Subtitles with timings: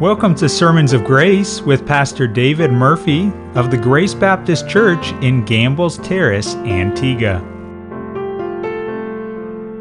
[0.00, 5.44] Welcome to Sermons of Grace with Pastor David Murphy of the Grace Baptist Church in
[5.44, 7.40] Gambles Terrace, Antigua.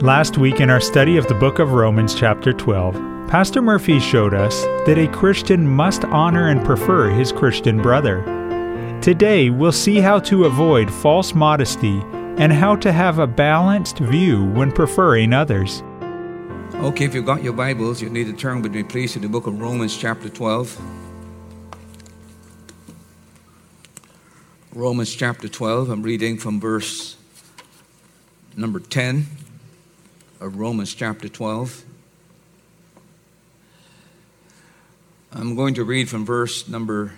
[0.01, 2.95] Last week in our study of the book of Romans, chapter 12,
[3.29, 8.23] Pastor Murphy showed us that a Christian must honor and prefer his Christian brother.
[9.03, 11.99] Today, we'll see how to avoid false modesty
[12.39, 15.83] and how to have a balanced view when preferring others.
[16.79, 19.27] Okay, if you've got your Bibles, you need to turn with me, please, to the
[19.27, 20.79] book of Romans, chapter 12.
[24.75, 25.89] Romans, chapter 12.
[25.89, 27.17] I'm reading from verse
[28.55, 29.25] number 10
[30.39, 31.83] of Romans, chapter 12.
[35.33, 37.13] I'm going to read from verse number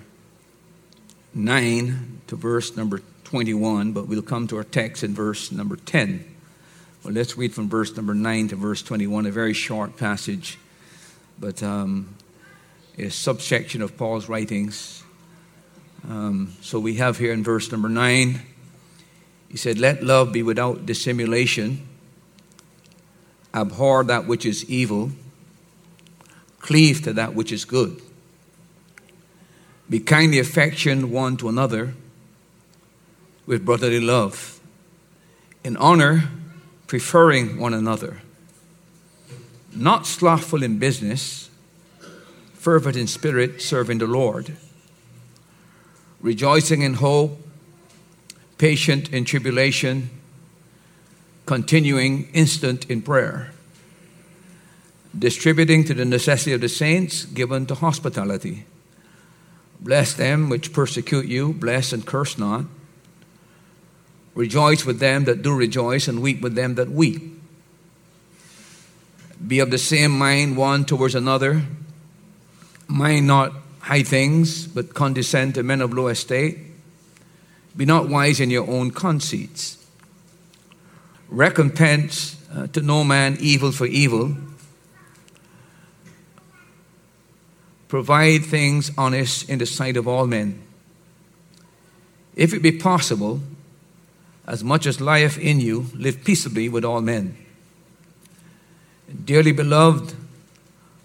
[1.34, 6.38] 9 to verse number 21, but we'll come to our text in verse number 10.
[7.04, 10.58] Well, let's read from verse number 9 to verse 21, a very short passage,
[11.40, 12.14] but um,
[12.98, 15.02] a subsection of Paul's writings.
[16.10, 18.42] Um, so we have here in verse number 9,
[19.48, 21.88] he said, Let love be without dissimulation,
[23.54, 25.12] abhor that which is evil,
[26.60, 28.02] cleave to that which is good.
[29.90, 31.94] Be kindly affectioned one to another
[33.46, 34.60] with brotherly love.
[35.64, 36.30] In honor,
[36.90, 38.20] preferring one another,
[39.76, 41.52] not slothful in business,
[42.56, 44.58] fervent in spirit, serving the Lord,
[46.20, 47.40] rejoicing in hope,
[48.58, 50.10] patient in tribulation,
[51.46, 53.52] continuing instant in prayer,
[55.18, 58.66] distributing to the necessity of the saints, given to hospitality.
[59.80, 62.66] Bless them which persecute you, bless and curse not.
[64.40, 67.22] Rejoice with them that do rejoice, and weep with them that weep.
[69.46, 71.64] Be of the same mind one towards another.
[72.88, 73.52] Mind not
[73.82, 76.58] high things, but condescend to men of low estate.
[77.76, 79.86] Be not wise in your own conceits.
[81.28, 84.38] Recompense uh, to no man evil for evil.
[87.90, 90.64] Provide things honest in the sight of all men.
[92.38, 93.42] If it be possible,
[94.50, 97.38] as much as lieth in you, live peaceably with all men.
[99.24, 100.16] Dearly beloved,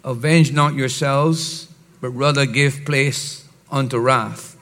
[0.03, 1.69] avenge not yourselves,
[2.00, 4.56] but rather give place unto wrath.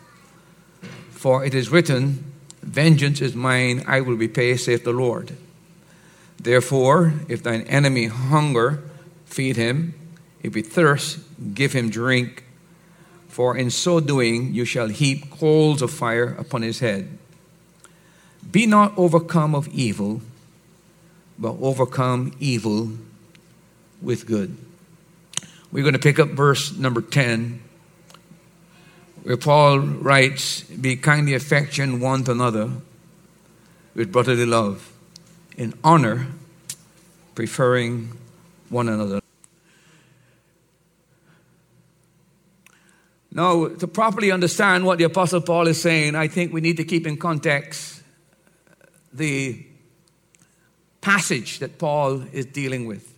[1.10, 2.25] For it is written,
[2.60, 5.37] Vengeance is mine, I will repay, saith the Lord.
[6.41, 8.82] Therefore, if thine enemy hunger,
[9.26, 9.94] feed him.
[10.43, 11.20] If he thirst,
[11.54, 12.44] give him drink.
[13.28, 17.19] For in so doing, you shall heap coals of fire upon his head.
[18.51, 20.21] Be not overcome of evil,
[21.39, 22.91] but overcome evil
[24.01, 24.57] with good.
[25.71, 27.63] We're going to pick up verse number 10,
[29.23, 32.71] where Paul writes, Be kindly affection one to another
[33.95, 34.93] with brotherly love,
[35.57, 36.27] in honor,
[37.35, 38.11] preferring
[38.69, 39.21] one another.
[43.35, 46.85] Now, to properly understand what the Apostle Paul is saying, I think we need to
[46.85, 48.02] keep in context
[49.12, 49.67] the
[51.00, 53.12] passage that Paul is dealing with.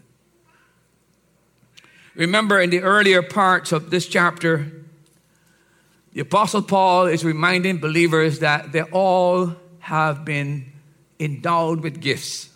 [2.14, 4.70] Remember, in the earlier parts of this chapter,
[6.12, 10.72] the Apostle Paul is reminding believers that they all have been
[11.18, 12.48] endowed with gifts.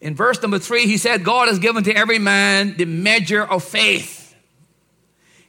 [0.00, 3.62] In verse number three, he said, God has given to every man the measure of
[3.62, 4.34] faith.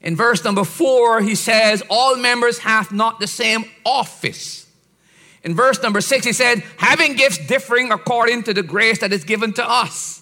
[0.02, 4.67] In verse number four, he says, All members have not the same office.
[5.44, 9.24] In verse number six, he said, having gifts differing according to the grace that is
[9.24, 10.22] given to us.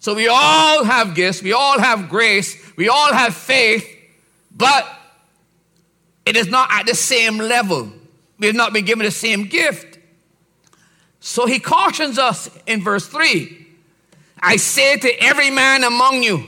[0.00, 3.88] So we all have gifts, we all have grace, we all have faith,
[4.54, 4.86] but
[6.24, 7.90] it is not at the same level.
[8.38, 9.98] We have not been given the same gift.
[11.20, 13.66] So he cautions us in verse 3
[14.40, 16.44] I say to every man among you,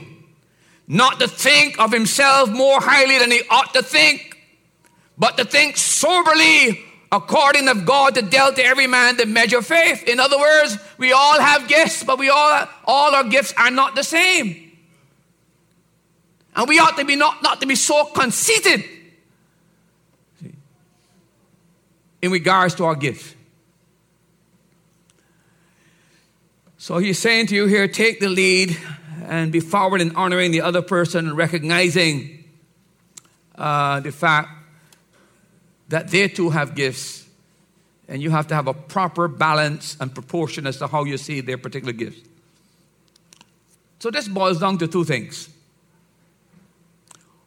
[0.87, 4.37] not to think of himself more highly than he ought to think,
[5.17, 9.65] but to think soberly according of God to dealt to every man the measure of
[9.65, 10.03] faith.
[10.03, 13.95] In other words, we all have gifts, but we all all our gifts are not
[13.95, 14.71] the same.
[16.55, 18.83] And we ought to be not, not to be so conceited
[22.21, 23.35] in regards to our gifts.
[26.77, 28.77] So he's saying to you here, take the lead
[29.25, 32.43] and be forward in honoring the other person and recognizing
[33.55, 34.49] uh, the fact
[35.91, 37.25] that they too have gifts,
[38.07, 41.39] and you have to have a proper balance and proportion as to how you see
[41.41, 42.19] their particular gifts.
[43.99, 45.47] So this boils down to two things.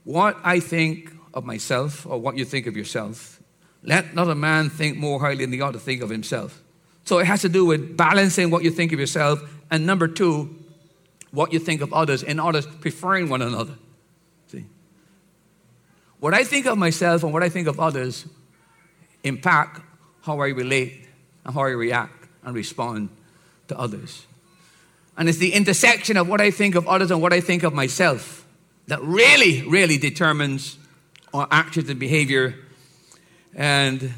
[0.05, 3.41] what I think of myself or what you think of yourself.
[3.83, 6.63] Let not a man think more highly than he ought to think of himself.
[7.05, 10.55] So it has to do with balancing what you think of yourself, and number two,
[11.33, 13.75] what you think of others, and others preferring one another.
[16.25, 18.25] What I think of myself and what I think of others
[19.25, 19.83] impact
[20.23, 21.07] how I relate
[21.45, 23.11] and how I react and respond
[23.69, 24.25] to others.
[25.19, 27.75] And it's the intersection of what I think of others and what I think of
[27.75, 28.47] myself
[28.87, 30.79] that really, really determines
[31.35, 32.55] our actions and behavior.
[33.55, 34.15] And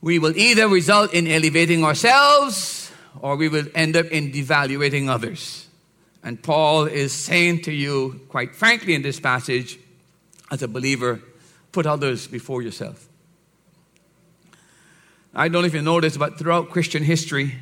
[0.00, 2.90] we will either result in elevating ourselves
[3.20, 5.68] or we will end up in devaluating others.
[6.24, 9.78] And Paul is saying to you, quite frankly, in this passage,
[10.52, 11.18] as a believer,
[11.72, 13.08] put others before yourself.
[15.34, 17.54] I don't know if you know this, but throughout Christian history,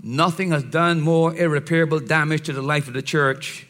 [0.00, 3.66] nothing has done more irreparable damage to the life of the church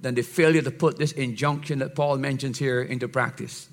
[0.00, 3.68] than the failure to put this injunction that Paul mentions here into practice.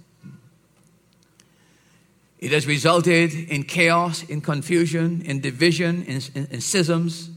[2.40, 7.30] It has resulted in chaos, in confusion, in division, in, in, in schisms,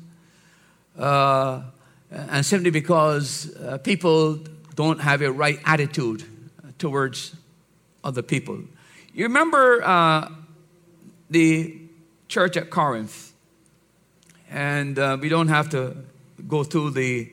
[0.99, 1.63] uh,
[2.11, 4.41] and simply because uh, people
[4.75, 6.25] don't have a right attitude
[6.79, 7.35] towards
[8.03, 8.61] other people.
[9.13, 10.31] You remember uh,
[11.29, 11.81] the
[12.29, 13.33] church at Corinth,
[14.51, 15.97] and uh, we don't have to
[16.49, 17.31] go through the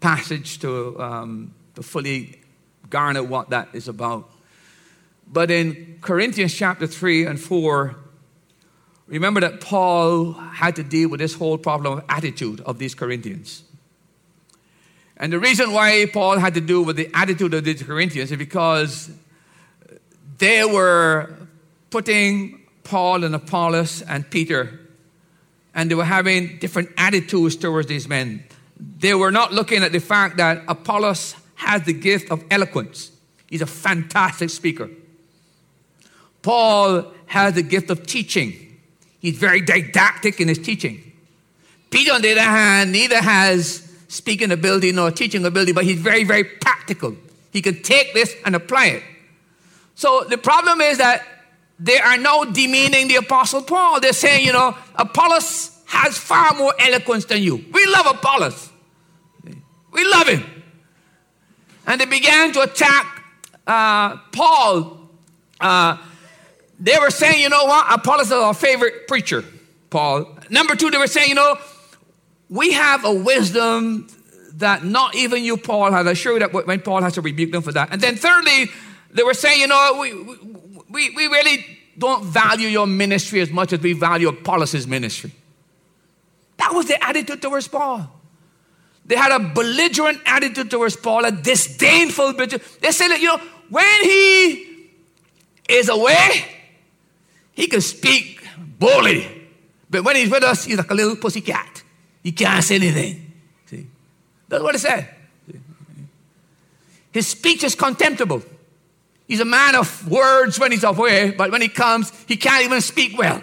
[0.00, 2.40] passage to, um, to fully
[2.90, 4.30] garner what that is about.
[5.26, 7.96] But in Corinthians chapter 3 and 4,
[9.06, 13.62] remember that Paul had to deal with this whole problem of attitude of these Corinthians.
[15.16, 18.38] And the reason why Paul had to do with the attitude of these Corinthians is
[18.38, 19.10] because
[20.38, 21.34] they were
[21.90, 24.80] putting Paul and Apollos and Peter,
[25.74, 28.44] and they were having different attitudes towards these men.
[28.98, 33.12] They were not looking at the fact that Apollos has the gift of eloquence.
[33.48, 34.90] He's a fantastic speaker.
[36.42, 38.52] Paul has the gift of teaching.
[39.20, 41.12] He's very didactic in his teaching.
[41.90, 43.83] Peter, on the other hand, neither has
[44.14, 47.16] speaking ability nor teaching ability, but he's very, very practical.
[47.52, 49.02] He can take this and apply it.
[49.94, 51.26] So the problem is that
[51.78, 54.00] they are now demeaning the Apostle Paul.
[54.00, 57.64] They're saying, you know, Apollos has far more eloquence than you.
[57.72, 58.70] We love Apollos.
[59.92, 60.44] We love him.
[61.86, 63.24] And they began to attack
[63.66, 64.98] uh, Paul.
[65.60, 65.98] Uh,
[66.78, 67.86] they were saying, you know what?
[67.92, 69.44] Apollos is our favorite preacher,
[69.90, 70.38] Paul.
[70.50, 71.56] Number two, they were saying, you know,
[72.54, 74.06] we have a wisdom
[74.54, 76.06] that not even you, Paul, has.
[76.06, 77.90] I you that when Paul has to rebuke them for that.
[77.90, 78.70] And then thirdly,
[79.10, 80.14] they were saying, you know, we,
[80.88, 81.66] we, we really
[81.98, 85.32] don't value your ministry as much as we value Apollos' ministry.
[86.58, 88.08] That was the attitude towards Paul.
[89.04, 92.40] They had a belligerent attitude towards Paul, a disdainful.
[92.40, 92.62] attitude.
[92.80, 94.90] They said that, you know, when he
[95.68, 96.46] is away,
[97.52, 98.46] he can speak
[98.78, 99.48] boldly.
[99.90, 101.73] But when he's with us, he's like a little pussy cat.
[102.24, 103.32] He can't say anything.
[103.66, 103.86] See?
[104.48, 105.08] That's what he said.
[107.12, 108.42] His speech is contemptible.
[109.28, 112.80] He's a man of words when he's away, but when he comes, he can't even
[112.80, 113.40] speak well.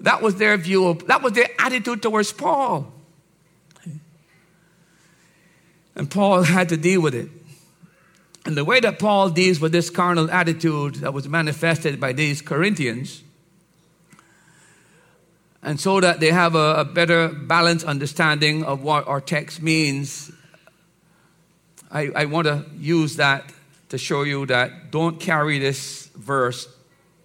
[0.00, 2.92] That was their view of, that was their attitude towards Paul.
[5.94, 7.28] And Paul had to deal with it.
[8.44, 12.42] And the way that Paul deals with this carnal attitude that was manifested by these
[12.42, 13.22] Corinthians,
[15.62, 20.32] and so that they have a, a better balanced understanding of what our text means,
[21.90, 23.52] I, I want to use that
[23.90, 26.68] to show you that don't carry this verse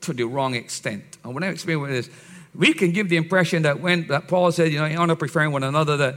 [0.02, 1.18] to the wrong extent.
[1.24, 2.10] And when I explain what it is,
[2.54, 5.52] we can give the impression that when that Paul said, you know, you honor preferring
[5.52, 6.16] one another, that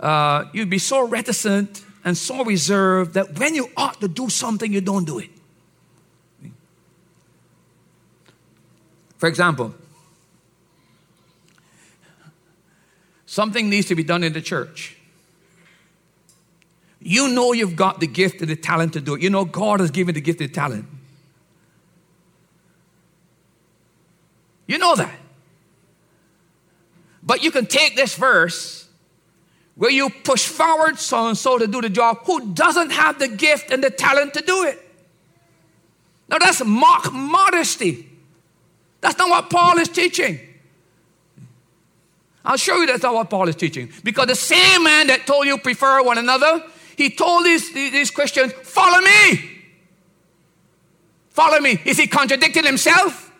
[0.00, 4.72] uh, you'd be so reticent and so reserved that when you ought to do something,
[4.72, 5.30] you don't do it.
[9.16, 9.74] For example,
[13.34, 14.96] something needs to be done in the church.
[17.00, 19.22] You know you've got the gift and the talent to do it.
[19.22, 20.86] You know God has given the gift and the talent.
[24.68, 25.18] You know that.
[27.24, 28.88] But you can take this verse
[29.74, 33.26] where you push forward so and so to do the job who doesn't have the
[33.26, 34.80] gift and the talent to do it.
[36.28, 38.08] Now that's mock modesty.
[39.00, 40.38] That's not what Paul is teaching.
[42.44, 43.90] I'll show you that's not what Paul is teaching.
[44.02, 46.62] Because the same man that told you prefer one another,
[46.96, 49.50] he told these, these Christians, follow me.
[51.30, 51.80] Follow me.
[51.84, 53.32] Is he contradicting himself?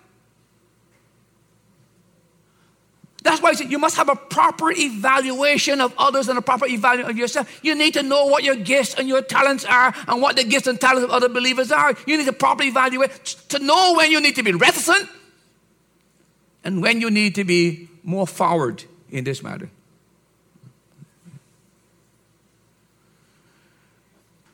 [3.23, 7.17] That's why you must have a proper evaluation of others and a proper evaluation of
[7.17, 7.61] yourself.
[7.63, 10.67] You need to know what your gifts and your talents are and what the gifts
[10.67, 11.95] and talents of other believers are.
[12.07, 13.13] You need to properly evaluate
[13.49, 15.09] to know when you need to be reticent
[16.65, 18.85] and when you need to be more forward
[19.15, 19.71] in this matter.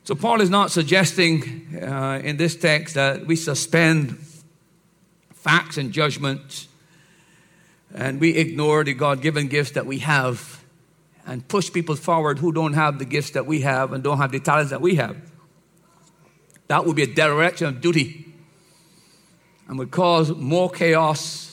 [0.05, 4.19] So, Paul is not suggesting uh, in this text that we suspend
[5.33, 6.69] facts and judgments
[7.95, 10.63] and we ignore the God given gifts that we have
[11.27, 14.33] and push people forward who don't have the gifts that we have and don't have
[14.33, 15.17] the talents that we have.
[16.67, 18.35] That would be a dereliction of duty
[19.69, 21.50] and would cause more chaos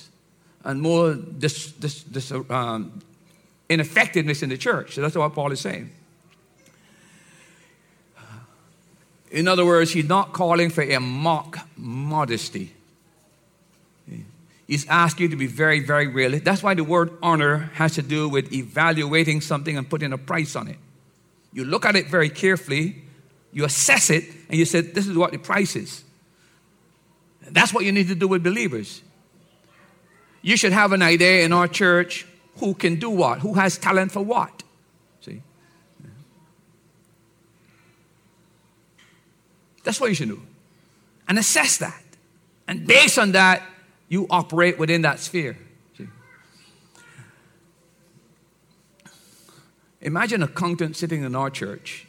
[0.67, 1.17] and more
[2.49, 3.01] um,
[3.69, 4.95] ineffectiveness in the church.
[4.95, 5.89] So that's what Paul is saying.
[9.31, 12.73] In other words, he's not calling for a mock modesty.
[14.67, 16.37] He's asking you to be very, very real.
[16.39, 20.57] That's why the word honor has to do with evaluating something and putting a price
[20.57, 20.77] on it.
[21.53, 23.03] You look at it very carefully,
[23.53, 26.03] you assess it, and you say, This is what the price is.
[27.49, 29.01] That's what you need to do with believers.
[30.47, 32.25] You should have an idea in our church
[32.59, 34.63] who can do what, who has talent for what.
[35.19, 35.41] See?
[39.83, 40.41] That's what you should do.
[41.27, 42.01] And assess that.
[42.65, 43.61] And based on that,
[44.07, 45.57] you operate within that sphere.
[45.97, 46.07] See?
[49.99, 52.07] Imagine an accountant sitting in our church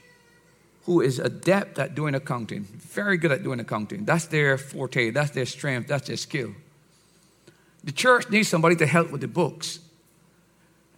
[0.84, 4.04] who is adept at doing accounting, very good at doing accounting.
[4.04, 6.54] That's their forte, that's their strength, that's their skill.
[7.88, 9.78] The church needs somebody to help with the books.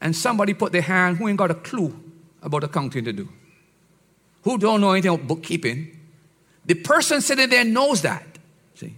[0.00, 1.96] And somebody put their hand who ain't got a clue
[2.42, 3.28] about accounting to do,
[4.42, 5.96] who don't know anything about bookkeeping.
[6.66, 8.26] The person sitting there knows that.
[8.74, 8.96] See?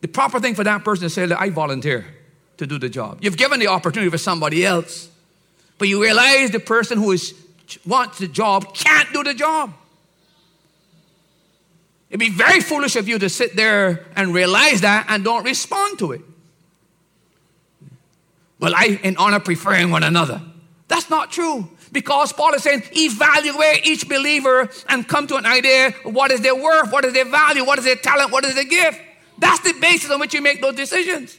[0.00, 2.06] The proper thing for that person to say, I volunteer
[2.56, 3.18] to do the job.
[3.20, 5.10] You've given the opportunity for somebody else,
[5.76, 7.34] but you realize the person who is,
[7.84, 9.74] wants the job can't do the job.
[12.12, 15.98] It'd be very foolish of you to sit there and realize that and don't respond
[16.00, 16.20] to it.
[18.60, 20.42] Well, I, in honor, preferring one another.
[20.88, 21.70] That's not true.
[21.90, 26.54] Because Paul is saying, evaluate each believer and come to an idea what is their
[26.54, 29.00] worth, what is their value, what is their talent, what is their gift.
[29.38, 31.38] That's the basis on which you make those decisions.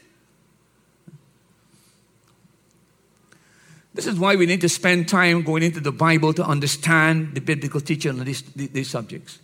[3.94, 7.42] This is why we need to spend time going into the Bible to understand the
[7.42, 9.38] biblical teaching on these, these subjects,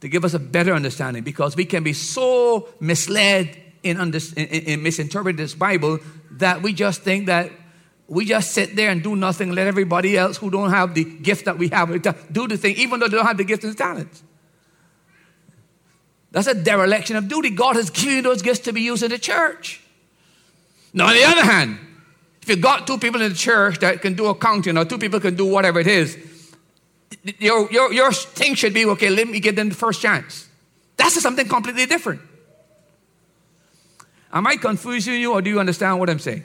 [0.00, 4.46] to give us a better understanding, because we can be so misled in, under, in,
[4.46, 5.98] in misinterpreting this Bible
[6.32, 7.50] that we just think that
[8.08, 11.46] we just sit there and do nothing, let everybody else who don't have the gift
[11.46, 11.90] that we have
[12.30, 14.22] do the thing, even though they don't have the gift and talents.
[16.30, 17.50] That's a dereliction of duty.
[17.50, 19.80] God has given you those gifts to be used in the church.
[20.92, 21.78] Now, on the other hand,
[22.42, 25.18] if you've got two people in the church that can do accounting or two people
[25.18, 26.16] can do whatever it is,
[27.38, 30.48] your, your, your thing should be okay, let me give them the first chance.
[30.96, 32.20] That's something completely different.
[34.32, 36.44] Am I confusing you or do you understand what I'm saying?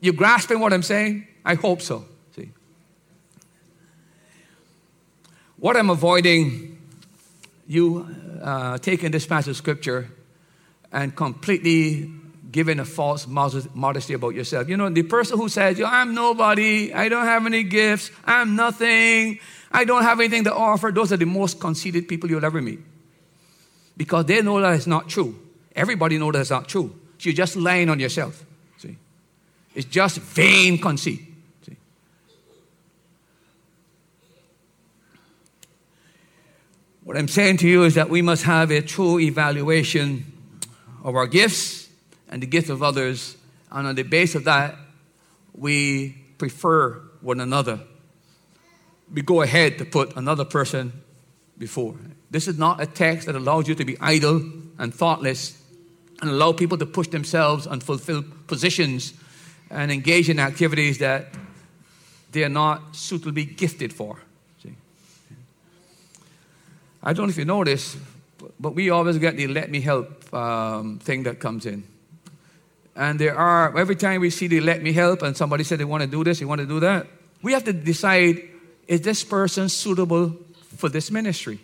[0.00, 1.26] You grasping what I'm saying?
[1.44, 2.04] I hope so.
[2.36, 2.50] See?
[5.56, 6.78] What I'm avoiding
[7.66, 8.08] you
[8.42, 10.10] uh, taking this passage of scripture
[10.92, 12.10] and completely
[12.50, 14.68] giving a false modesty about yourself.
[14.68, 18.56] You know, the person who says, Yo, I'm nobody, I don't have any gifts, I'm
[18.56, 19.38] nothing,
[19.70, 22.80] I don't have anything to offer, those are the most conceited people you'll ever meet.
[23.96, 25.38] Because they know that it's not true.
[25.76, 26.94] Everybody knows that it's not true.
[27.18, 28.44] So you're just lying on yourself.
[28.78, 28.96] See?
[29.74, 31.20] It's just vain conceit.
[31.66, 31.76] See?
[37.04, 40.32] What I'm saying to you is that we must have a true evaluation
[41.04, 41.88] of our gifts
[42.28, 43.36] and the gifts of others,
[43.70, 44.76] and on the basis of that,
[45.54, 47.80] we prefer one another.
[49.12, 50.92] We go ahead to put another person
[51.58, 51.96] before.
[52.30, 54.42] This is not a text that allows you to be idle
[54.78, 55.60] and thoughtless
[56.20, 59.14] and allow people to push themselves and fulfill positions
[59.70, 61.26] and engage in activities that
[62.32, 64.18] they are not suitably gifted for.
[64.62, 64.74] See?
[67.02, 67.96] I don't know if you know this,
[68.58, 71.84] but we always get the let me help um, thing that comes in.
[72.94, 75.84] And there are, every time we see the let me help and somebody said they
[75.84, 77.06] want to do this, they want to do that,
[77.42, 78.49] we have to decide
[78.90, 80.36] is this person suitable
[80.76, 81.60] for this ministry?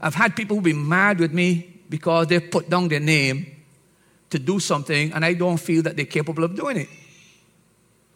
[0.00, 3.56] I've had people who've been mad with me because they put down their name
[4.30, 6.88] to do something and I don't feel that they're capable of doing it.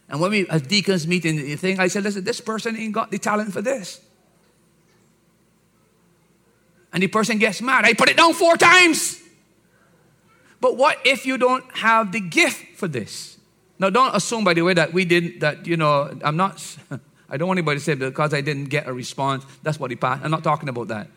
[0.08, 2.94] And when we, as deacons, meet in the thing, I said, listen, this person ain't
[2.94, 4.00] got the talent for this
[6.92, 7.84] and the person gets mad.
[7.84, 9.20] I put it down four times.
[10.60, 13.36] But what if you don't have the gift for this?
[13.82, 16.64] Now, don't assume, by the way, that we didn't, that, you know, I'm not,
[17.28, 19.96] I don't want anybody to say because I didn't get a response, that's what he
[19.96, 20.24] passed.
[20.24, 21.08] I'm not talking about that.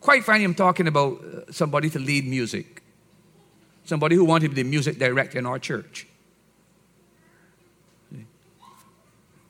[0.00, 2.82] Quite frankly, I'm talking about uh, somebody to lead music,
[3.84, 6.06] somebody who wanted to be the music director in our church.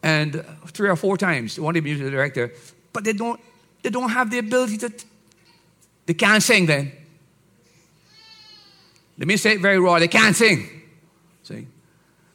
[0.03, 2.53] And three or four times, wanted to be music director,
[2.93, 3.41] but they don't,
[3.83, 4.93] they don't have the ability to,
[6.07, 6.91] they can't sing then.
[9.19, 10.01] Let me say it very raw.
[10.01, 10.77] They can't sing.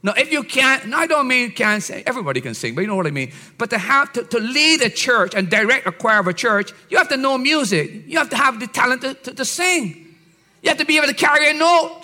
[0.04, 2.04] Now, if you can't, no, I don't mean you can't sing.
[2.08, 3.32] Everybody can sing, but you know what I mean.
[3.60, 6.72] But to have to, to lead a church and direct a choir of a church,
[6.90, 8.08] you have to know music.
[8.08, 10.16] You have to have the talent to, to, to sing.
[10.64, 12.02] You have to be able to carry a note.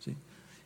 [0.00, 0.16] See?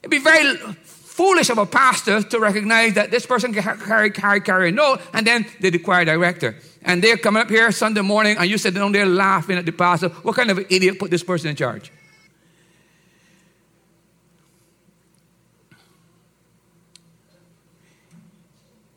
[0.02, 4.40] It'd be very foolish of a pastor to recognize that this person can carry, carry,
[4.40, 6.56] carry a note, and then they the choir director.
[6.82, 9.72] And they're coming up here Sunday morning, and you sit down there laughing at the
[9.72, 10.08] pastor.
[10.08, 11.92] What kind of idiot put this person in charge?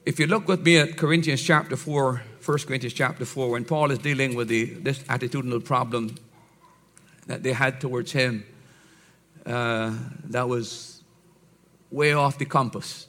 [0.06, 3.90] If you look with me at Corinthians chapter 4, 1 Corinthians chapter 4, when Paul
[3.90, 6.16] is dealing with the, this attitudinal problem
[7.28, 8.46] that they had towards him,
[9.46, 9.94] uh,
[10.26, 11.02] that was
[11.90, 13.08] way off the compass.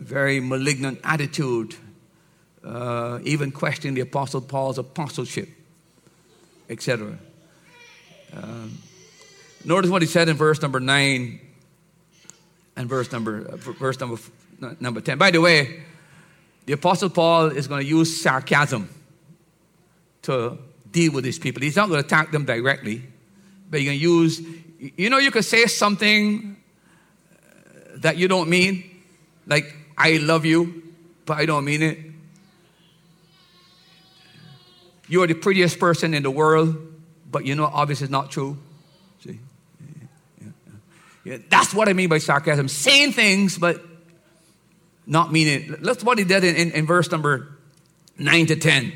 [0.00, 1.76] Very malignant attitude,
[2.64, 5.48] uh, even questioning the Apostle Paul's apostleship,
[6.68, 7.16] etc.
[8.32, 8.78] Um,
[9.64, 11.40] notice what he said in verse number 9
[12.76, 14.20] and verse number, uh, verse number,
[14.80, 15.18] number 10.
[15.18, 15.82] By the way,
[16.66, 18.88] the Apostle Paul is going to use sarcasm
[20.22, 20.58] to
[20.90, 21.62] deal with these people.
[21.62, 23.02] He's not going to attack them directly,
[23.70, 24.40] but he's going to use,
[24.96, 26.56] you know, you could say something
[27.96, 29.02] that you don't mean,
[29.46, 30.82] like, I love you,
[31.26, 31.98] but I don't mean it.
[35.08, 36.76] You are the prettiest person in the world,
[37.30, 38.56] but you know, obviously, it's not true.
[41.24, 42.68] Yeah, that's what I mean by sarcasm.
[42.68, 43.82] Saying things, but
[45.06, 45.82] not meaning it.
[45.82, 47.48] That's what he did in, in, in verse number
[48.18, 48.92] 9 to 10.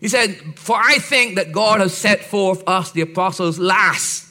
[0.00, 4.28] He said, For I think that God has set forth us, the apostles, last,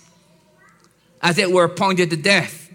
[1.22, 2.70] as it were appointed to death.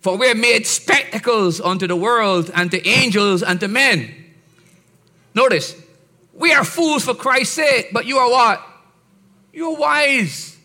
[0.00, 4.14] For we are made spectacles unto the world and to angels and to men.
[5.34, 5.74] Notice,
[6.34, 8.62] we are fools for Christ's sake, but you are what?
[9.54, 10.58] You are wise.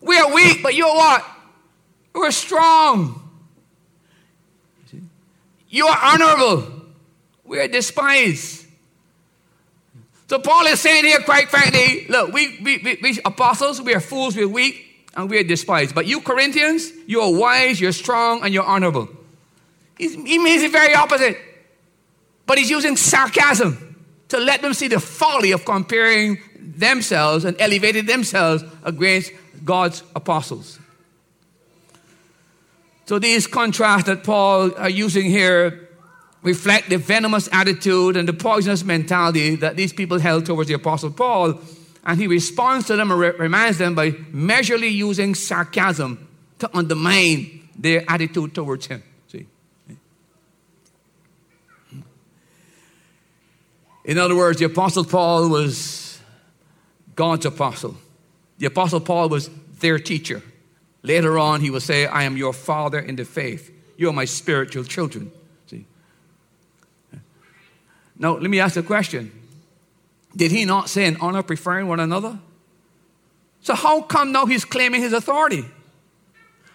[0.00, 1.35] We are weak, but you are what?
[2.16, 3.22] You are strong.
[5.68, 6.66] You are honorable.
[7.44, 8.66] We are despised.
[10.26, 14.00] So Paul is saying here, quite frankly, look, we, we, we, we apostles, we are
[14.00, 15.94] fools, we're weak, and we are despised.
[15.94, 19.10] But you Corinthians, you are wise, you're strong, and you're honorable.
[19.98, 21.36] He's, he means the very opposite.
[22.46, 28.06] But he's using sarcasm to let them see the folly of comparing themselves and elevating
[28.06, 29.32] themselves against
[29.66, 30.78] God's apostles.
[33.06, 35.88] So these contrasts that Paul are using here
[36.42, 41.12] reflect the venomous attitude and the poisonous mentality that these people held towards the Apostle
[41.12, 41.60] Paul.
[42.04, 48.04] And he responds to them and reminds them by measurably using sarcasm to undermine their
[48.08, 49.02] attitude towards him.
[49.28, 49.46] See?
[54.04, 56.20] In other words, the Apostle Paul was
[57.14, 57.96] God's apostle.
[58.58, 59.48] The Apostle Paul was
[59.80, 60.42] their teacher.
[61.06, 63.70] Later on, he will say, I am your father in the faith.
[63.96, 65.30] You are my spiritual children.
[65.68, 65.86] See?
[68.18, 69.30] Now, let me ask a question.
[70.34, 72.40] Did he not say in honor preferring one another?
[73.60, 75.64] So, how come now he's claiming his authority?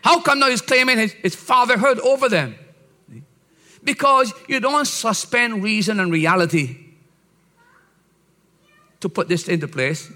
[0.02, 2.56] How come now he's claiming his, his fatherhood over them?
[3.84, 6.78] Because you don't suspend reason and reality
[9.02, 10.10] to put this into place.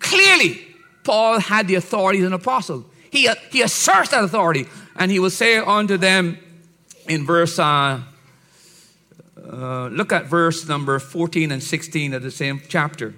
[0.00, 0.60] Clearly,
[1.04, 2.86] Paul had the authority as an apostle.
[3.12, 4.66] He, he asserts that authority.
[4.96, 6.38] And he will say unto them
[7.06, 8.00] in verse, uh,
[9.38, 13.14] uh, look at verse number 14 and 16 of the same chapter.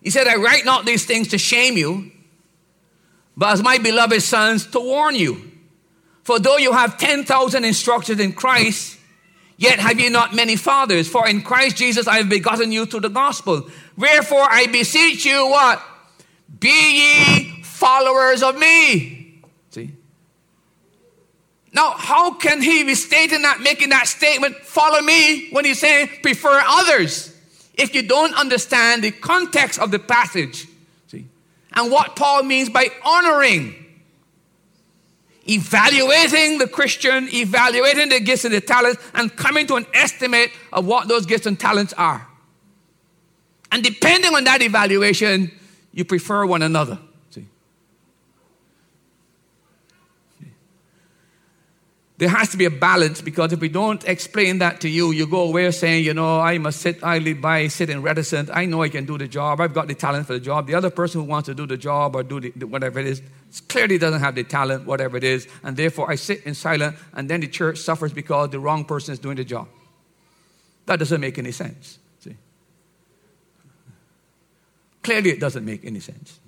[0.00, 2.10] He said, I write not these things to shame you,
[3.36, 5.50] but as my beloved sons to warn you.
[6.22, 8.98] For though you have 10,000 instructors in Christ,
[9.58, 11.08] yet have ye not many fathers.
[11.08, 13.68] For in Christ Jesus I have begotten you through the gospel.
[13.98, 15.84] Wherefore I beseech you, what?
[16.58, 19.40] Be ye followers of me.
[19.70, 19.92] See?
[21.72, 26.08] Now, how can he be stating that, making that statement, follow me, when he's saying
[26.22, 27.34] prefer others?
[27.74, 30.66] If you don't understand the context of the passage,
[31.06, 31.26] see,
[31.72, 33.74] and what Paul means by honoring,
[35.48, 40.84] evaluating the Christian, evaluating the gifts and the talents, and coming to an estimate of
[40.84, 42.26] what those gifts and talents are.
[43.72, 45.52] And depending on that evaluation,
[45.92, 46.98] you prefer one another.
[47.30, 47.46] See?
[52.18, 55.26] There has to be a balance because if we don't explain that to you, you
[55.26, 58.50] go away saying, you know, I must sit idly by, sitting reticent.
[58.52, 59.60] I know I can do the job.
[59.60, 60.66] I've got the talent for the job.
[60.66, 63.22] The other person who wants to do the job or do the, whatever it is
[63.68, 67.28] clearly doesn't have the talent, whatever it is, and therefore I sit in silence, and
[67.28, 69.66] then the church suffers because the wrong person is doing the job.
[70.86, 71.98] That doesn't make any sense.
[72.20, 72.36] See?
[75.10, 76.38] Clearly, it doesn't make any sense.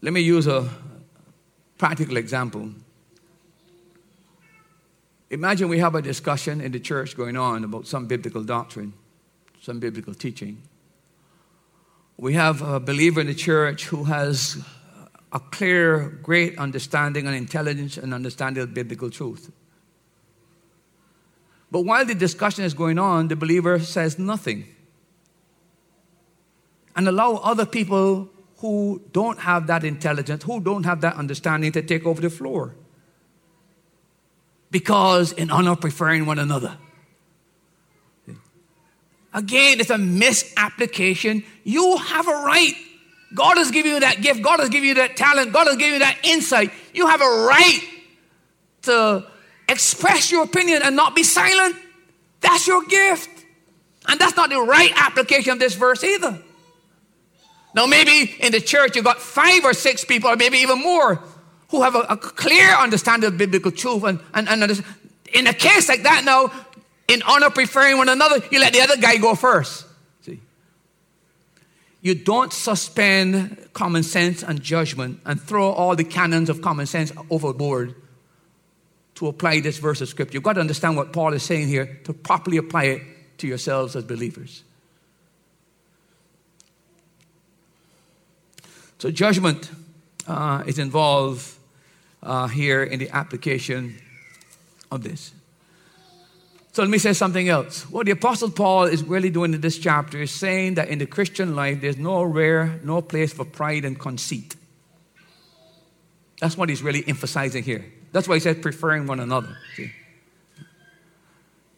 [0.00, 0.66] Let me use a
[1.76, 2.70] practical example.
[5.28, 8.94] Imagine we have a discussion in the church going on about some biblical doctrine,
[9.60, 10.62] some biblical teaching.
[12.16, 14.56] We have a believer in the church who has
[15.32, 19.52] a clear, great understanding and intelligence and understanding of biblical truth.
[21.70, 24.66] But while the discussion is going on, the believer says nothing
[26.96, 28.28] and allow other people
[28.58, 32.74] who don't have that intelligence, who don't have that understanding to take over the floor.
[34.70, 36.76] Because in honor of preferring one another.
[39.32, 41.44] Again, it's a misapplication.
[41.64, 42.74] You have a right.
[43.32, 44.42] God has given you that gift.
[44.42, 45.52] God has given you that talent.
[45.52, 46.72] God has given you that insight.
[46.92, 47.80] You have a right
[48.82, 49.26] to
[49.70, 51.76] express your opinion and not be silent.
[52.40, 53.28] That's your gift.
[54.08, 56.42] And that's not the right application of this verse either.
[57.74, 61.22] Now, maybe in the church you've got five or six people, or maybe even more,
[61.68, 64.02] who have a, a clear understanding of biblical truth.
[64.02, 64.84] And, and, and
[65.32, 66.50] in a case like that, now,
[67.06, 69.86] in honor preferring one another, you let the other guy go first.
[70.22, 70.40] See?
[72.00, 77.12] You don't suspend common sense and judgment and throw all the canons of common sense
[77.30, 77.94] overboard
[79.20, 80.32] to apply this verse of scripture.
[80.32, 83.02] You've got to understand what Paul is saying here to properly apply it
[83.36, 84.64] to yourselves as believers.
[88.96, 89.70] So, judgment
[90.26, 91.52] uh, is involved
[92.22, 93.98] uh, here in the application
[94.90, 95.32] of this.
[96.72, 97.82] So, let me say something else.
[97.90, 101.06] What the Apostle Paul is really doing in this chapter is saying that in the
[101.06, 104.56] Christian life, there's no rare, no place for pride and conceit.
[106.40, 107.84] That's what he's really emphasizing here.
[108.12, 109.56] That's why he said preferring one another.
[109.76, 109.92] See?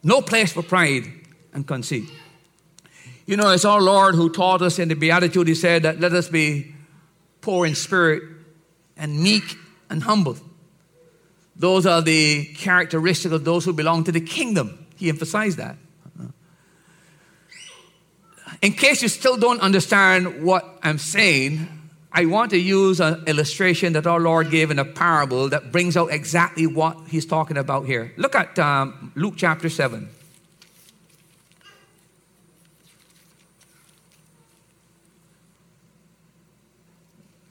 [0.02, 1.04] No place for pride
[1.52, 2.08] and conceit.
[3.26, 6.12] You know, it's our Lord who taught us in the Beatitude, he said that let
[6.12, 6.74] us be
[7.40, 8.22] poor in spirit,
[8.96, 9.56] and meek
[9.90, 10.36] and humble.
[11.56, 14.86] Those are the characteristics of those who belong to the kingdom.
[14.96, 15.76] He emphasized that.
[18.62, 21.68] In case you still don't understand what I'm saying,
[22.14, 25.96] I want to use an illustration that our Lord gave in a parable that brings
[25.96, 28.12] out exactly what he's talking about here.
[28.18, 30.10] Look at um, Luke chapter 7.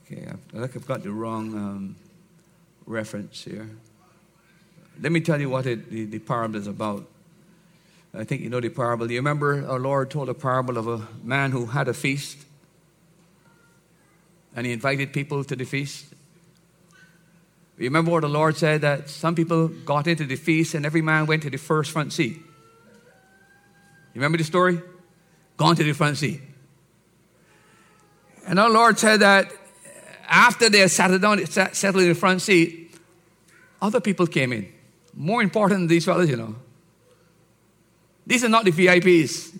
[0.05, 1.95] Okay, I think I've got the wrong um,
[2.85, 3.67] reference here.
[5.01, 7.07] Let me tell you what it, the, the parable is about.
[8.13, 9.09] I think you know the parable.
[9.09, 12.45] You remember our Lord told a parable of a man who had a feast
[14.55, 16.05] and he invited people to the feast.
[17.77, 21.01] You remember what the Lord said that some people got into the feast and every
[21.01, 22.35] man went to the first front seat.
[24.13, 24.79] You remember the story?
[25.57, 26.41] Gone to the front seat.
[28.45, 29.51] And our Lord said that
[30.27, 32.95] after they had settled down, settled in the front seat,
[33.81, 34.71] other people came in.
[35.13, 36.55] More important than these fellas, you know.
[38.27, 39.57] These are not the VIPs,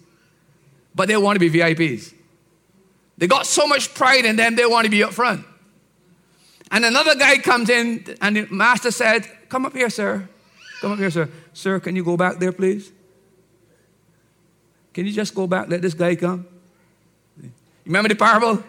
[0.93, 2.13] but they want to be VIPs.
[3.21, 5.45] They got so much pride in them, they want to be up front.
[6.71, 10.27] And another guy comes in, and the master said, Come up here, sir.
[10.81, 11.29] Come up here, sir.
[11.53, 12.91] Sir, can you go back there, please?
[14.91, 16.47] Can you just go back, let this guy come?
[17.85, 18.63] Remember the parable?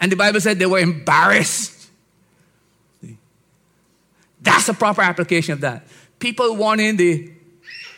[0.00, 1.90] And the Bible said they were embarrassed.
[4.40, 5.86] That's a proper application of that.
[6.18, 7.30] People wanting the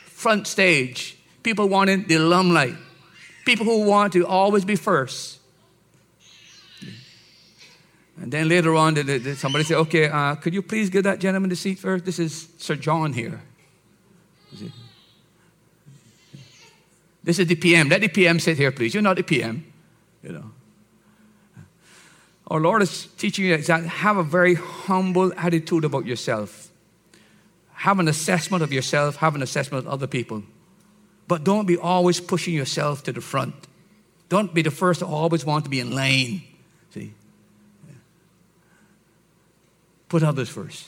[0.06, 2.74] front stage, people wanting the limelight,
[3.46, 5.33] people who want to always be first.
[8.20, 8.94] And then later on,
[9.36, 12.04] somebody said, Okay, uh, could you please give that gentleman the seat first?
[12.04, 13.42] This is Sir John here.
[17.24, 17.88] This is the PM.
[17.88, 18.94] Let the PM sit here, please.
[18.94, 19.64] You're not the PM.
[20.22, 20.50] You know.
[22.48, 26.68] Our Lord is teaching you that have a very humble attitude about yourself.
[27.72, 30.42] Have an assessment of yourself, have an assessment of other people.
[31.26, 33.54] But don't be always pushing yourself to the front.
[34.28, 36.42] Don't be the first to always want to be in line.
[36.90, 37.14] See?
[40.14, 40.86] Put others first.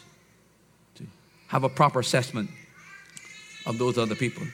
[1.48, 2.48] Have a proper assessment
[3.66, 4.46] of those other people.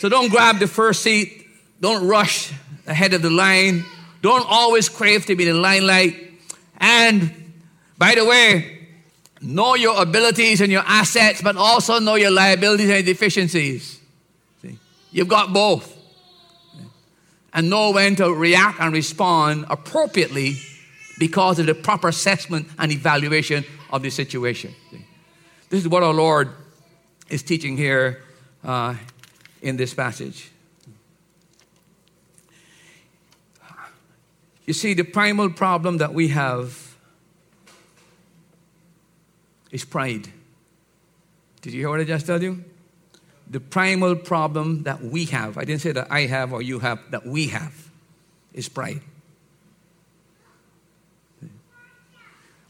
[0.00, 1.46] So don't grab the first seat.
[1.80, 2.52] Don't rush
[2.88, 3.84] ahead of the line.
[4.20, 6.16] Don't always crave to be the limelight.
[6.78, 7.52] And
[7.96, 8.88] by the way,
[9.40, 14.00] know your abilities and your assets, but also know your liabilities and deficiencies.
[14.60, 14.76] See?
[15.12, 15.96] You've got both.
[17.54, 20.56] And know when to react and respond appropriately
[21.22, 24.74] because of the proper assessment and evaluation of the situation.
[25.68, 26.48] This is what our Lord
[27.30, 28.24] is teaching here
[28.64, 28.96] uh,
[29.60, 30.50] in this passage.
[34.66, 36.96] You see, the primal problem that we have
[39.70, 40.26] is pride.
[41.60, 42.64] Did you hear what I just told you?
[43.48, 46.98] The primal problem that we have, I didn't say that I have or you have,
[47.12, 47.90] that we have,
[48.52, 49.02] is pride.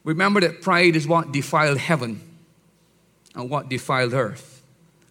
[0.04, 2.20] Remember that pride is what defiled heaven
[3.34, 4.62] and what defiled earth,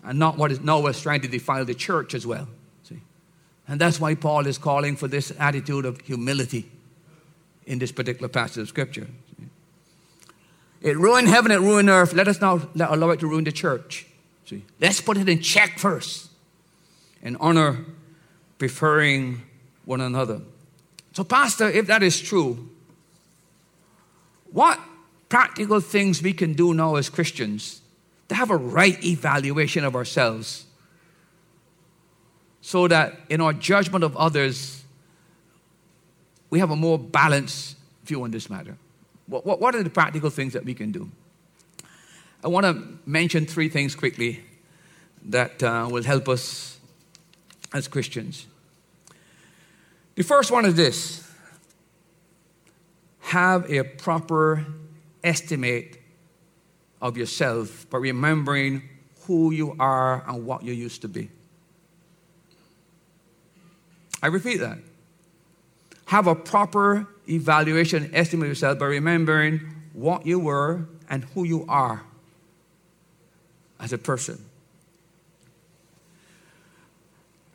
[0.04, 2.48] and not what is is trying to defile the church as well.
[2.84, 3.02] See?
[3.68, 6.70] And that's why Paul is calling for this attitude of humility
[7.66, 9.08] in this particular passage of Scripture.
[9.38, 9.48] See?
[10.82, 12.14] It ruined heaven, it ruined earth.
[12.14, 14.08] Let us not allow it to ruin the church.
[14.46, 14.66] See?
[14.80, 16.30] Let's put it in check first
[17.24, 17.86] and honor
[18.58, 19.44] preferring
[19.86, 20.42] one another.
[21.14, 22.70] So, Pastor, if that is true,
[24.52, 24.80] what
[25.30, 27.82] practical things we can do now as Christians
[28.30, 30.66] to have a right evaluation of ourselves
[32.62, 34.84] so that in our judgment of others,
[36.50, 38.78] we have a more balanced view on this matter.
[39.28, 41.10] What, what, what are the practical things that we can do?
[42.44, 44.44] I want to mention three things quickly
[45.26, 46.80] that uh, will help us
[47.74, 48.48] as Christians.
[50.16, 51.31] The first one is this
[53.32, 54.66] have a proper
[55.24, 55.98] estimate
[57.02, 58.82] of yourself by remembering
[59.22, 61.30] who you are and what you used to be.
[64.22, 64.80] I repeat that.
[66.08, 69.62] Have a proper evaluation, estimate of yourself by remembering
[69.94, 72.04] what you were and who you are
[73.80, 74.44] as a person.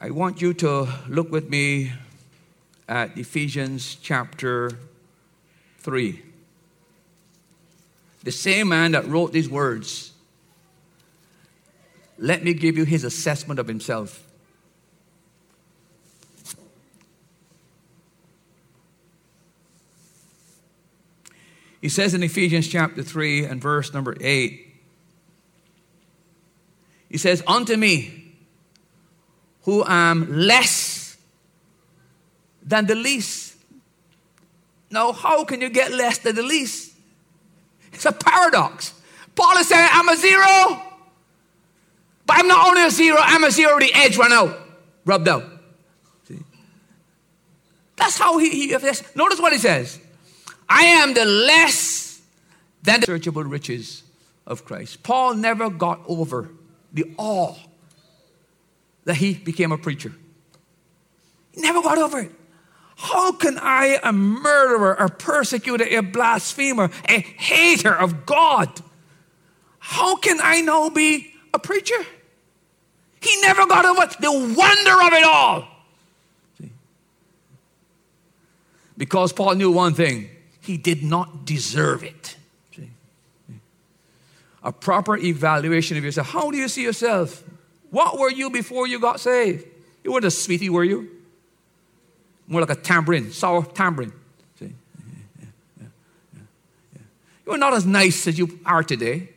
[0.00, 1.92] I want you to look with me
[2.88, 4.70] at Ephesians chapter
[5.87, 6.20] 3.
[8.25, 10.11] The same man that wrote these words,
[12.18, 14.27] let me give you his assessment of himself.
[21.81, 24.66] He says in Ephesians chapter 3 and verse number 8,
[27.11, 28.35] he says, Unto me,
[29.62, 31.16] who am less
[32.61, 33.45] than the least.
[34.90, 36.94] Now, how can you get less than the least?
[37.92, 38.94] It's a paradox.
[39.35, 40.83] Paul is saying, I'm a zero,
[42.27, 44.57] but I'm not only a zero, I'm a zero, the edge run out,
[45.05, 45.44] rubbed out.
[46.29, 46.38] See?
[47.96, 48.77] That's how he, he
[49.14, 50.01] notice what he says.
[50.68, 52.20] I am the less
[52.83, 54.03] than the searchable riches
[54.46, 55.03] of Christ.
[55.03, 56.51] Paul never got over
[56.92, 57.55] the awe
[59.05, 60.12] that he became a preacher.
[61.53, 62.33] He never got over it.
[62.96, 68.70] How can I, a murderer, a persecutor, a blasphemer, a hater of God,
[69.78, 72.06] how can I now be a preacher?
[73.20, 75.68] He never got over the wonder of it all.
[76.59, 76.70] See?
[78.96, 80.30] Because Paul knew one thing
[80.61, 82.37] he did not deserve it.
[82.74, 82.90] See?
[84.62, 86.28] A proper evaluation of yourself.
[86.28, 87.44] How do you see yourself?
[87.90, 89.66] What were you before you got saved?
[90.02, 91.15] You weren't a sweetie, were you?
[92.46, 94.12] More like a tambourine, sour tambourine.
[94.59, 94.66] See?
[94.66, 94.72] Yeah,
[95.40, 95.87] yeah,
[96.94, 97.00] yeah,
[97.46, 99.30] You're not as nice as you are today.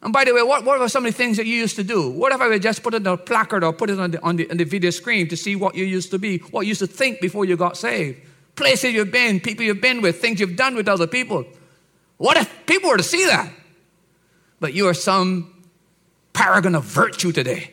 [0.00, 1.84] And by the way, what, what were some of the things that you used to
[1.84, 2.10] do?
[2.10, 4.22] What if I would just put it on a placard or put it on the,
[4.22, 6.68] on, the, on the video screen to see what you used to be, what you
[6.68, 8.20] used to think before you got saved?
[8.54, 11.44] Places you've been, people you've been with, things you've done with other people.
[12.16, 13.52] What if people were to see that?
[14.60, 15.64] But you are some
[16.32, 17.72] paragon of virtue today.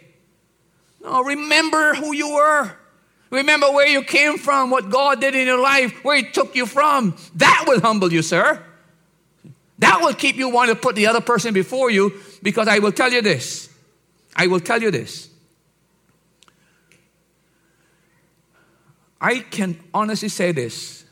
[1.03, 2.71] No, remember who you were.
[3.29, 6.65] Remember where you came from, what God did in your life, where He took you
[6.65, 7.15] from.
[7.35, 8.63] That will humble you, sir.
[9.79, 12.91] That will keep you wanting to put the other person before you because I will
[12.91, 13.69] tell you this.
[14.35, 15.29] I will tell you this.
[19.19, 21.03] I can honestly say this.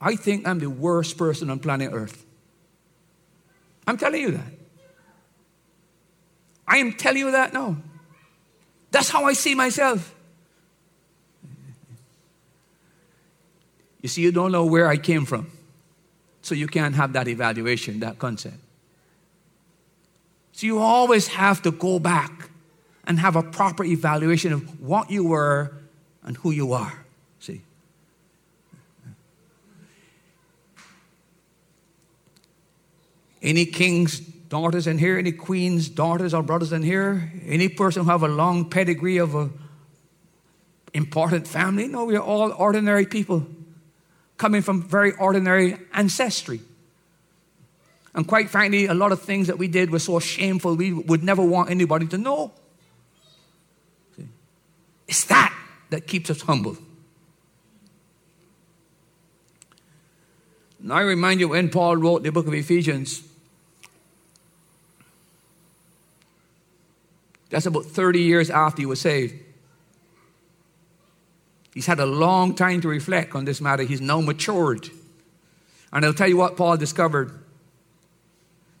[0.00, 2.24] I think I'm the worst person on planet Earth.
[3.86, 4.52] I'm telling you that.
[6.66, 7.76] I am telling you that now.
[8.90, 10.14] That's how I see myself.
[14.04, 15.50] You see, you don't know where I came from.
[16.42, 18.58] So you can't have that evaluation, that concept.
[20.52, 22.50] So you always have to go back
[23.06, 25.72] and have a proper evaluation of what you were
[26.22, 26.92] and who you are.
[27.40, 27.62] See?
[33.40, 35.16] Any king's daughters in here?
[35.16, 37.32] Any queen's daughters or brothers in here?
[37.46, 39.48] Any person who have a long pedigree of a
[40.92, 41.88] important family?
[41.88, 43.46] No, we are all ordinary people
[44.36, 46.60] coming from very ordinary ancestry.
[48.14, 51.24] And quite frankly, a lot of things that we did were so shameful we would
[51.24, 52.52] never want anybody to know.
[55.08, 55.52] It's that
[55.90, 56.76] that keeps us humble.
[60.80, 63.22] Now, I remind you when Paul wrote the book of Ephesians,
[67.48, 69.34] that's about 30 years after he was saved.
[71.74, 73.82] He's had a long time to reflect on this matter.
[73.82, 74.88] He's now matured.
[75.92, 77.32] And I'll tell you what Paul discovered.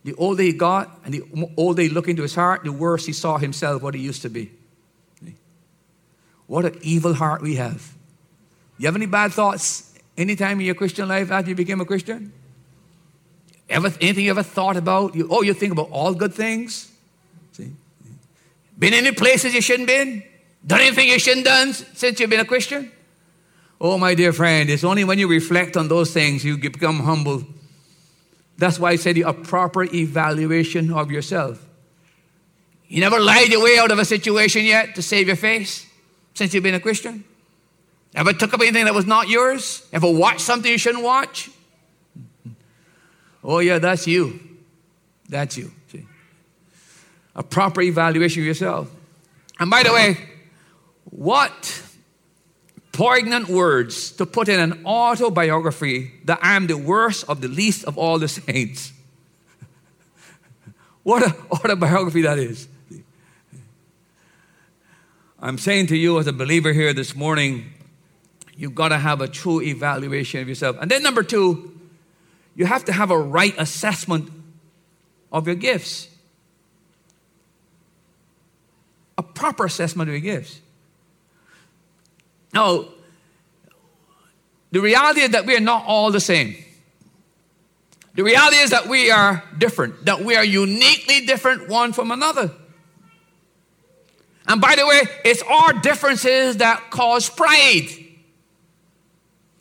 [0.04, 1.24] The older he got and the
[1.56, 4.28] older he looked into his heart, the worse he saw himself what he used to
[4.28, 4.52] be.
[6.46, 7.94] What an evil heart we have.
[8.78, 12.32] You have any bad thoughts anytime in your Christian life after you became a Christian?
[13.68, 15.14] Ever, anything you ever thought about?
[15.14, 16.92] You, oh, you think about all good things?
[17.52, 17.72] See?
[18.78, 20.22] Been any places you shouldn't been?
[20.66, 22.90] Done anything you shouldn't done since you've been a Christian?
[23.80, 27.44] Oh, my dear friend, it's only when you reflect on those things you become humble.
[28.56, 31.64] That's why I said a proper evaluation of yourself.
[32.88, 35.86] You never lied your way out of a situation yet to save your face?
[36.34, 37.24] since you've been a Christian?
[38.14, 39.86] Ever took up anything that was not yours?
[39.92, 41.50] Ever watched something you shouldn't watch?
[43.42, 44.38] Oh, yeah, that's you.
[45.28, 45.72] That's you.
[45.90, 46.06] See?
[47.34, 48.90] A proper evaluation of yourself.
[49.58, 50.16] And by the way,
[51.14, 51.80] what
[52.90, 57.84] poignant words to put in an autobiography that I am the worst of the least
[57.84, 58.92] of all the saints.
[61.04, 62.66] what an autobiography that is.
[65.38, 67.72] I'm saying to you as a believer here this morning,
[68.56, 70.76] you've got to have a true evaluation of yourself.
[70.80, 71.78] And then, number two,
[72.56, 74.30] you have to have a right assessment
[75.30, 76.08] of your gifts.
[79.16, 80.60] A proper assessment of your gifts.
[82.54, 82.86] Now,
[84.70, 86.56] the reality is that we are not all the same.
[88.14, 92.52] The reality is that we are different, that we are uniquely different one from another.
[94.46, 97.88] And by the way, it's our differences that cause pride.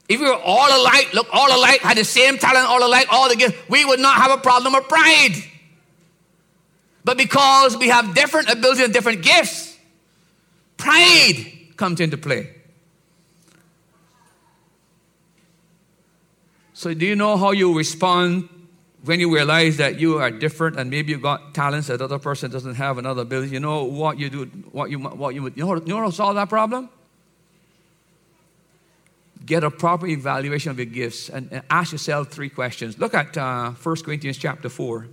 [0.08, 3.30] If we were all alike, look all alike, had the same talent, all alike, all
[3.30, 5.36] the gifts, we would not have a problem of pride.
[7.04, 9.76] But because we have different abilities and different gifts,
[10.78, 12.63] pride comes into play.
[16.84, 18.50] So, do you know how you respond
[19.06, 22.52] when you realize that you are different and maybe you've got talents that other person
[22.52, 25.82] doesn't have another ability, you know what you do, what you, what you, know, you
[25.86, 26.90] know how to solve that problem?
[29.46, 33.00] Get a proper evaluation of your gifts and, and ask yourself three questions.
[33.00, 35.08] Look at uh, 1 Corinthians chapter 4.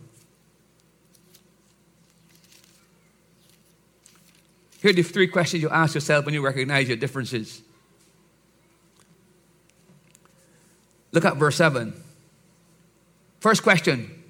[4.82, 7.62] Here are the three questions you ask yourself when you recognize your differences.
[11.12, 11.92] Look at verse 7.
[13.40, 14.22] First question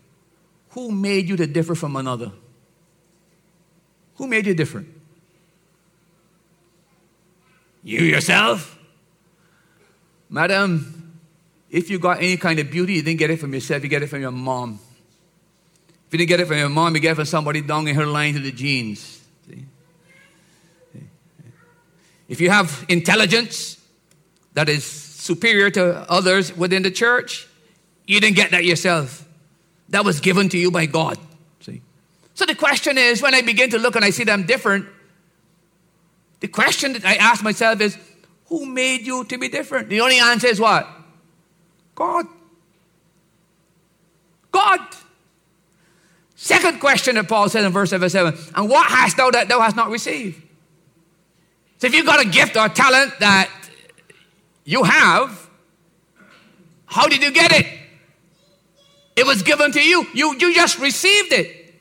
[0.70, 2.32] Who made you to differ from another?
[4.16, 4.88] Who made you different?
[7.82, 8.78] You yourself?
[10.28, 11.18] Madam,
[11.70, 14.02] if you got any kind of beauty, you didn't get it from yourself, you get
[14.02, 14.78] it from your mom.
[16.06, 17.94] If you didn't get it from your mom, you get it from somebody down in
[17.94, 19.22] her line to the genes.
[19.48, 19.64] See?
[22.28, 23.80] If you have intelligence
[24.54, 24.84] that is
[25.30, 27.46] superior to others within the church,
[28.04, 29.24] you didn't get that yourself.
[29.90, 31.18] That was given to you by God.
[31.60, 31.82] See?
[32.34, 34.86] So the question is when I begin to look and I see them different,
[36.40, 37.96] the question that I ask myself is,
[38.46, 39.88] who made you to be different?
[39.88, 40.88] The only answer is what?
[41.94, 42.26] God.
[44.50, 44.80] God.
[46.34, 49.76] Second question that Paul says in verse 7 and what hast thou that thou hast
[49.76, 50.42] not received?
[51.78, 53.48] So if you've got a gift or a talent that
[54.64, 55.48] you have,
[56.86, 57.66] how did you get it?
[59.16, 60.06] It was given to you.
[60.14, 61.74] You, you just received it.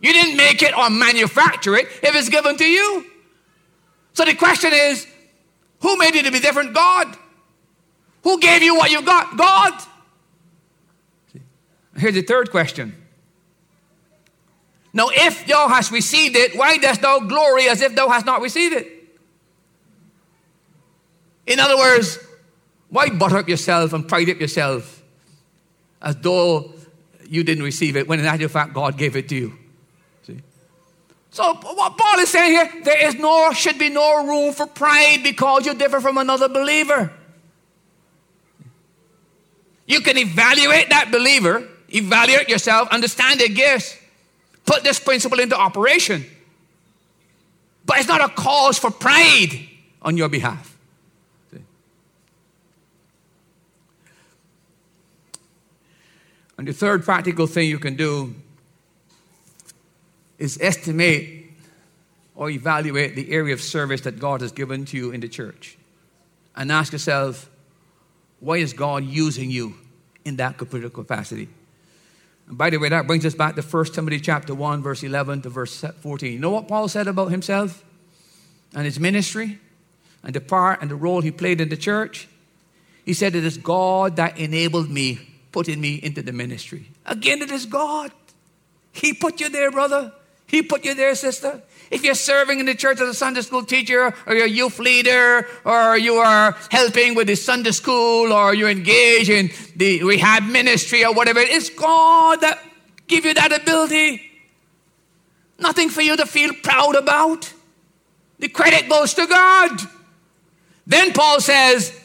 [0.00, 1.88] You didn't make it or manufacture it.
[2.02, 3.06] It was given to you.
[4.12, 5.06] So the question is,
[5.80, 6.74] who made you to be different?
[6.74, 7.16] God.
[8.22, 9.36] Who gave you what you got?
[9.36, 9.74] God.
[11.96, 12.94] Here's the third question.
[14.92, 18.40] Now, if thou hast received it, why dost thou glory as if thou hast not
[18.40, 18.88] received it?
[21.46, 22.18] In other words,
[22.88, 25.02] why butter up yourself and pride up yourself
[26.00, 26.72] as though
[27.28, 29.52] you didn't receive it when in actual fact God gave it to you.
[30.22, 30.40] See?
[31.30, 35.18] So what Paul is saying here, there is no, should be no room for pride
[35.22, 37.12] because you differ from another believer.
[39.86, 43.96] You can evaluate that believer, evaluate yourself, understand their gifts,
[44.64, 46.24] put this principle into operation.
[47.84, 49.68] But it's not a cause for pride
[50.02, 50.75] on your behalf.
[56.58, 58.34] And the third practical thing you can do
[60.38, 61.44] is estimate
[62.34, 65.78] or evaluate the area of service that God has given to you in the church.
[66.54, 67.50] And ask yourself,
[68.40, 69.74] why is God using you
[70.24, 71.48] in that particular capacity?
[72.48, 75.42] And by the way, that brings us back to 1 Timothy chapter 1, verse 11
[75.42, 76.32] to verse 14.
[76.32, 77.84] You know what Paul said about himself
[78.74, 79.58] and his ministry
[80.22, 82.28] and the part and the role he played in the church?
[83.04, 85.20] He said, It is God that enabled me,
[85.56, 86.90] putting me into the ministry.
[87.06, 88.12] Again, it is God.
[88.92, 90.12] He put you there, brother.
[90.46, 91.62] He put you there, sister.
[91.90, 94.78] If you're serving in the church as a Sunday school teacher, or you're a youth
[94.78, 100.42] leader, or you are helping with the Sunday school, or you're engaged in the rehab
[100.42, 102.62] ministry, or whatever, it's God that
[103.06, 104.30] give you that ability.
[105.58, 107.50] Nothing for you to feel proud about.
[108.40, 109.80] The credit goes to God.
[110.86, 111.98] Then Paul says,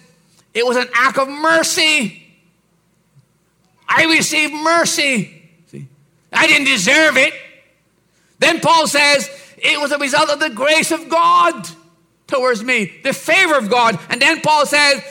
[0.54, 2.21] it was an act of mercy.
[3.94, 5.42] I received mercy.
[5.68, 5.88] See?
[6.32, 7.34] I didn't deserve it.
[8.40, 11.68] Then Paul says, it was a result of the grace of God
[12.28, 14.00] towards me, the favor of God.
[14.10, 15.04] And then Paul says,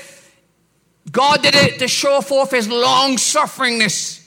[1.12, 4.18] God did it to show forth his long sufferingness.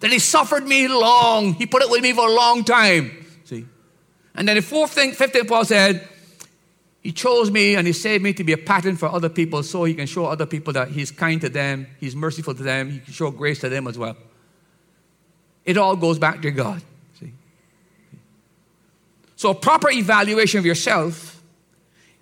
[0.00, 1.52] That he suffered me long.
[1.54, 3.24] He put it with me for a long time.
[3.44, 3.66] See?
[4.34, 6.08] And then the fourth thing, fifth thing, Paul said,
[7.02, 9.82] he chose me and he saved me to be a pattern for other people so
[9.84, 12.98] he can show other people that he's kind to them, he's merciful to them, he
[13.00, 14.16] can show grace to them as well.
[15.64, 16.80] It all goes back to God.
[17.18, 17.32] See?
[19.34, 21.42] So, a proper evaluation of yourself,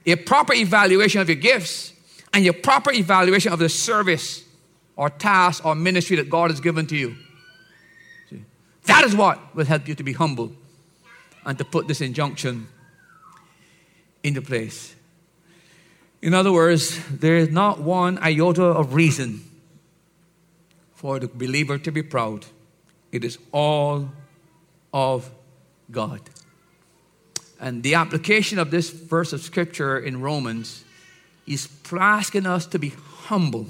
[0.06, 1.92] a proper evaluation of your gifts,
[2.32, 4.44] and your proper evaluation of the service
[4.96, 7.16] or task or ministry that God has given to you.
[8.30, 8.44] See?
[8.84, 10.52] That is what will help you to be humble
[11.44, 12.68] and to put this injunction
[14.22, 14.94] into place.
[16.22, 19.42] In other words, there is not one iota of reason
[20.94, 22.44] for the believer to be proud.
[23.10, 24.10] It is all
[24.92, 25.30] of
[25.90, 26.20] God.
[27.58, 30.84] And the application of this verse of scripture in Romans
[31.46, 31.68] is
[31.98, 32.92] asking us to be
[33.24, 33.66] humble.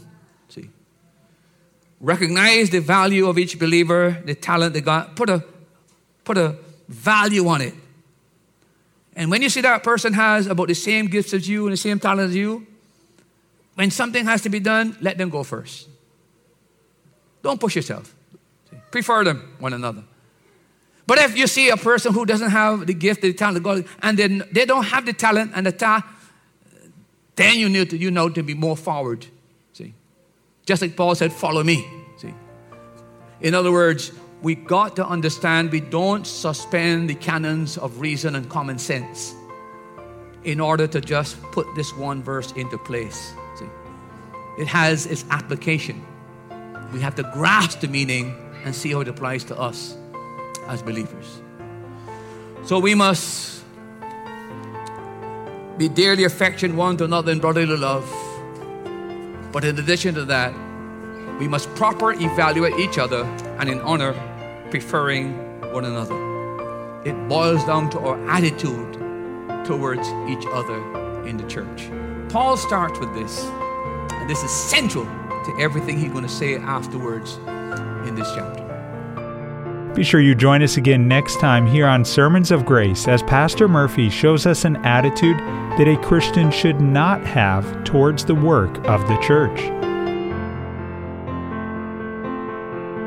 [0.48, 0.70] See,
[2.00, 5.44] recognize the value of each believer, the talent that God put a
[6.24, 6.56] put a
[6.88, 7.74] value on it.
[9.20, 11.76] And when you see that person has about the same gifts as you and the
[11.76, 12.66] same talent as you,
[13.74, 15.90] when something has to be done, let them go first.
[17.42, 18.14] Don't push yourself.
[18.90, 20.04] Prefer them one another.
[21.06, 23.84] But if you see a person who doesn't have the gift, the talent of God,
[24.02, 26.06] and then they don't have the talent and the talent,
[27.36, 29.26] then you need to you know to be more forward.
[29.74, 29.92] See,
[30.64, 32.32] just like Paul said, "Follow me." See,
[33.42, 34.12] in other words,
[34.42, 39.34] we got to understand we don't suspend the canons of reason and common sense
[40.44, 43.34] in order to just put this one verse into place.
[43.56, 43.66] See,
[44.58, 46.02] it has its application.
[46.92, 48.34] We have to grasp the meaning
[48.64, 49.96] and see how it applies to us
[50.68, 51.42] as believers.
[52.64, 53.62] So we must
[55.76, 58.08] be dearly affectionate one to another in brotherly love.
[59.52, 60.54] But in addition to that,
[61.38, 63.24] we must proper evaluate each other
[63.58, 64.14] and in honor
[64.70, 65.34] preferring
[65.72, 66.14] one another.
[67.04, 68.94] It boils down to our attitude
[69.66, 71.90] towards each other in the church.
[72.28, 77.36] Paul starts with this, and this is central to everything he's going to say afterwards
[78.06, 78.60] in this chapter.
[79.94, 83.66] Be sure you join us again next time here on Sermons of Grace as Pastor
[83.66, 85.36] Murphy shows us an attitude
[85.78, 89.79] that a Christian should not have towards the work of the church.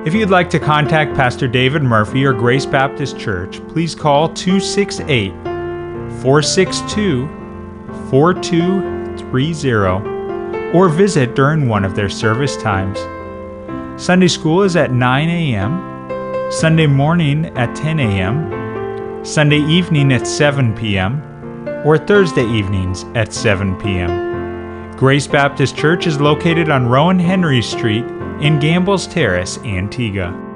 [0.06, 5.32] If you'd like to contact Pastor David Murphy or Grace Baptist Church, please call 268
[6.22, 7.28] 462
[8.10, 13.00] 4230 or visit during one of their service times.
[14.02, 15.94] Sunday school is at 9 a.m
[16.54, 21.20] Sunday morning at 10 a.m., Sunday evening at 7 p.m.,
[21.84, 24.96] or Thursday evenings at 7 p.m.
[24.96, 28.06] Grace Baptist Church is located on Rowan Henry Street
[28.42, 30.53] in Gambles Terrace, Antigua.